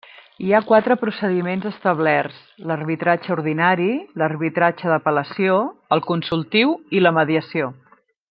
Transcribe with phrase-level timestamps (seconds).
[0.43, 2.39] Hi ha quatre procediments establerts:
[2.71, 3.89] l'arbitratge ordinari,
[4.23, 5.59] l'arbitratge d'apel·lació,
[5.97, 7.71] el consultiu i la mediació.